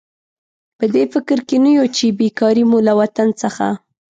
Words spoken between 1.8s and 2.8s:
چې بېکاري مو